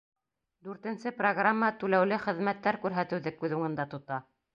[0.67, 4.19] Дүртенсе программа түләүле хеҙмәттәр күрһәтеүҙе күҙ уңында тота.